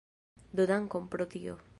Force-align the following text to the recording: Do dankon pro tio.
Do 0.59 0.65
dankon 0.71 1.05
pro 1.13 1.27
tio. 1.35 1.55